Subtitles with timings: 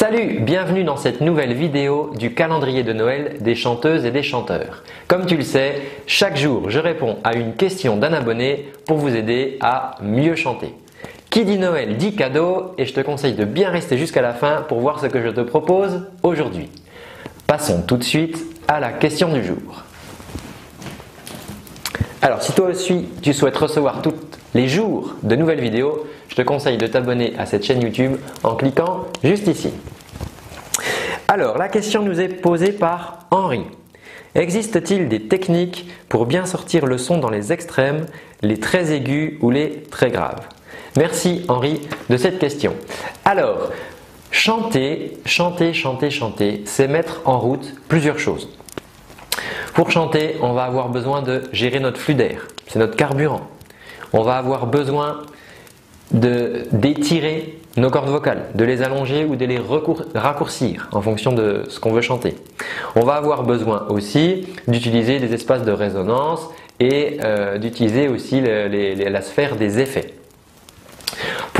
[0.00, 4.82] Salut, bienvenue dans cette nouvelle vidéo du calendrier de Noël des chanteuses et des chanteurs.
[5.08, 5.74] Comme tu le sais,
[6.06, 10.72] chaque jour je réponds à une question d'un abonné pour vous aider à mieux chanter.
[11.28, 14.62] Qui dit Noël dit cadeau et je te conseille de bien rester jusqu'à la fin
[14.66, 16.70] pour voir ce que je te propose aujourd'hui.
[17.46, 19.84] Passons tout de suite à la question du jour.
[22.22, 24.14] Alors si toi aussi tu souhaites recevoir tous
[24.54, 28.54] les jours de nouvelles vidéos, je te conseille de t'abonner à cette chaîne YouTube en
[28.54, 29.70] cliquant juste ici.
[31.28, 33.62] Alors, la question nous est posée par Henri.
[34.34, 38.06] Existe-t-il des techniques pour bien sortir le son dans les extrêmes,
[38.42, 40.46] les très aigus ou les très graves?
[40.96, 42.74] Merci Henri de cette question.
[43.24, 43.70] Alors,
[44.32, 48.48] chanter, chanter, chanter, chanter, c'est mettre en route plusieurs choses.
[49.74, 53.42] Pour chanter, on va avoir besoin de gérer notre flux d'air, c'est notre carburant.
[54.12, 55.22] On va avoir besoin
[56.12, 59.60] d'étirer nos cordes vocales, de les allonger ou de les
[60.14, 62.34] raccourcir en fonction de ce qu'on veut chanter.
[62.96, 66.48] On va avoir besoin aussi d'utiliser des espaces de résonance
[66.80, 70.14] et euh, d'utiliser aussi la sphère des effets.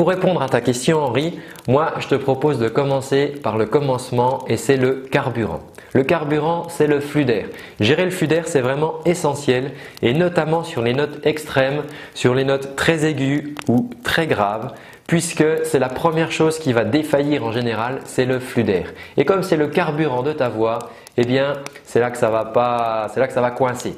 [0.00, 4.38] Pour répondre à ta question Henri, moi je te propose de commencer par le commencement
[4.48, 5.60] et c'est le carburant.
[5.92, 7.48] Le carburant, c'est le flux d'air.
[7.80, 11.82] Gérer le flux d'air, c'est vraiment essentiel et notamment sur les notes extrêmes,
[12.14, 14.72] sur les notes très aiguës ou très graves,
[15.06, 18.94] puisque c'est la première chose qui va défaillir en général, c'est le flux d'air.
[19.18, 20.78] Et comme c'est le carburant de ta voix,
[21.18, 23.94] eh bien, c'est là que ça va pas, c'est là que ça va coincer.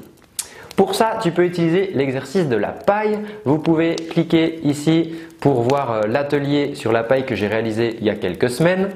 [0.83, 3.21] Pour ça, tu peux utiliser l'exercice de la paille.
[3.45, 8.05] Vous pouvez cliquer ici pour voir euh, l'atelier sur la paille que j'ai réalisé il
[8.05, 8.91] y a quelques semaines.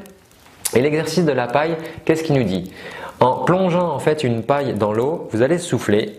[0.75, 2.73] Et l'exercice de la paille, qu'est-ce qu'il nous dit?
[3.21, 6.17] En plongeant en fait une paille dans l'eau, vous allez souffler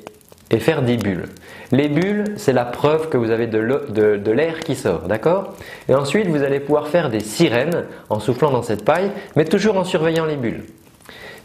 [0.51, 1.25] et faire des bulles.
[1.73, 5.53] Les bulles, c'est la preuve que vous avez de l'air qui sort, d'accord?
[5.89, 9.77] Et ensuite, vous allez pouvoir faire des sirènes en soufflant dans cette paille, mais toujours
[9.77, 10.63] en surveillant les bulles.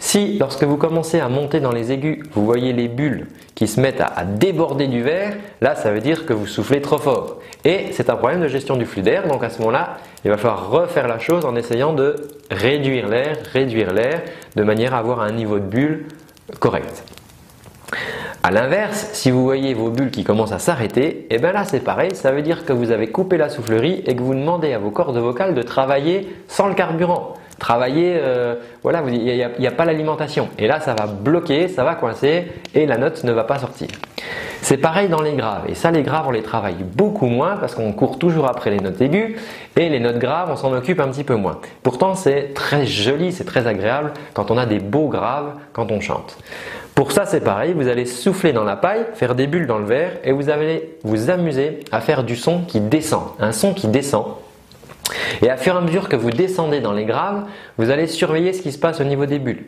[0.05, 3.81] Si, lorsque vous commencez à monter dans les aigus, vous voyez les bulles qui se
[3.81, 7.37] mettent à, déborder du verre, là, ça veut dire que vous soufflez trop fort.
[7.65, 9.29] Et c'est un problème de gestion du flux d'air.
[9.29, 12.17] Donc à ce moment-là, il va falloir refaire la chose en essayant de
[12.51, 14.23] réduire l'air, réduire l'air,
[14.57, 16.07] de manière à avoir un niveau de bulle
[16.59, 17.05] correct.
[18.43, 21.65] A l'inverse, si vous voyez vos bulles qui commencent à s'arrêter, et eh bien là
[21.65, 24.73] c'est pareil, ça veut dire que vous avez coupé la soufflerie et que vous demandez
[24.73, 29.23] à vos cordes vocales de travailler sans le carburant travailler, euh, voilà, il
[29.59, 30.49] n'y a, pas l'alimentation.
[30.59, 33.87] Et là, ça va bloquer, ça va coincer et la note ne va pas sortir.
[34.63, 35.63] C'est pareil dans les graves.
[35.69, 38.81] Et ça, les graves, on les travaille beaucoup moins parce qu'on court toujours après les
[38.81, 39.37] notes aiguës
[39.77, 41.61] et les notes graves, on s'en occupe un petit peu moins.
[41.85, 46.01] Pourtant, c'est très joli, c'est très agréable quand on a des beaux graves quand on
[46.01, 46.39] chante.
[46.97, 49.87] Pour ça, c'est pareil, vous allez souffler dans la paille, faire des bulles dans le
[49.87, 53.23] verre et vous allez vous amuser à faire du son qui descend.
[53.39, 54.27] Un son qui descend,
[55.41, 57.45] et à fur et à mesure que vous descendez dans les graves,
[57.79, 59.65] vous allez surveiller ce qui se passe au niveau des bulles.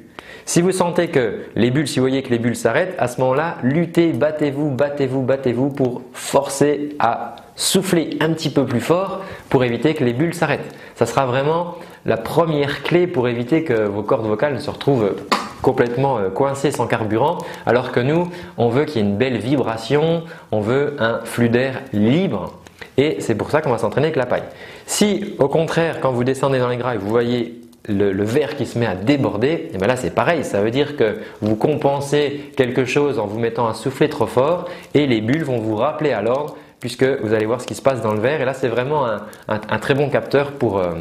[0.47, 3.21] Si vous sentez que les bulles, si vous voyez que les bulles s'arrêtent, à ce
[3.21, 9.65] moment-là, luttez, battez-vous, battez-vous, battez-vous pour forcer à souffler un petit peu plus fort pour
[9.65, 10.75] éviter que les bulles s'arrêtent.
[10.97, 15.15] Ça sera vraiment la première clé pour éviter que vos cordes vocales ne se retrouvent
[15.63, 19.39] complètement euh, coincées sans carburant, alors que nous, on veut qu'il y ait une belle
[19.39, 22.53] vibration, on veut un flux d'air libre
[22.97, 24.45] et c'est pour ça qu'on va s'entraîner avec la paille.
[24.87, 28.79] Si au contraire, quand vous descendez dans les graves, vous voyez le, verre qui se
[28.79, 32.53] met à déborder, et eh bien là c'est pareil, ça veut dire que vous compensez
[32.57, 36.13] quelque chose en vous mettant à souffler trop fort et les bulles vont vous rappeler
[36.13, 38.43] à l'ordre puisque vous allez voir ce qui se passe dans le verre.
[38.43, 39.07] Et là, c'est vraiment
[39.49, 40.93] un, très bon capteur pour, euh,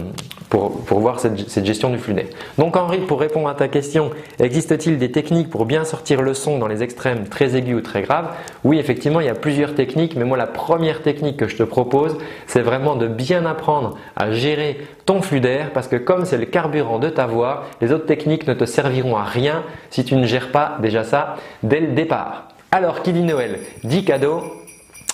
[0.89, 2.27] voir cette, gestion du flux d'air.
[2.57, 6.57] Donc Henri, pour répondre à ta question, existe-t-il des techniques pour bien sortir le son
[6.57, 8.29] dans les extrêmes très aigus ou très graves?
[8.63, 11.63] Oui, effectivement, il y a plusieurs techniques, mais moi, la première technique que je te
[11.63, 12.17] propose,
[12.47, 16.45] c'est vraiment de bien apprendre à gérer ton flux d'air, parce que comme c'est le
[16.45, 20.25] carburant de ta voix, les autres techniques ne te serviront à rien si tu ne
[20.25, 22.47] gères pas déjà ça dès le départ.
[22.71, 24.62] Alors, qui dit Noël dit cadeau.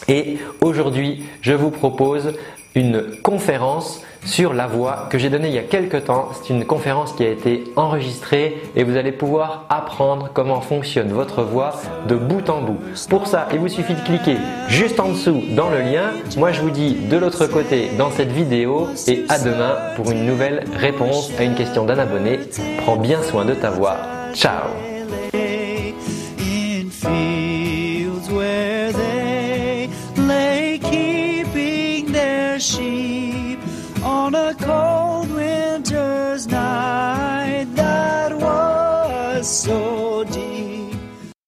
[0.08, 2.34] Et aujourd'hui, je vous propose
[2.76, 6.30] une conférence sur la voix que j'ai donnée il y a quelques temps.
[6.34, 11.44] C'est une conférence qui a été enregistrée et vous allez pouvoir apprendre comment fonctionne votre
[11.44, 11.74] voix
[12.08, 12.80] de bout en bout.
[13.10, 14.38] Pour ça, il vous suffit de cliquer
[14.68, 16.12] juste en dessous dans le lien.
[16.38, 20.26] Moi, je vous dis de l'autre côté dans cette vidéo et à demain pour une
[20.26, 22.40] nouvelle réponse à une question d'un abonné.
[22.84, 23.98] Prends bien soin de ta voix.
[24.34, 24.68] Ciao
[34.04, 34.99] on a cold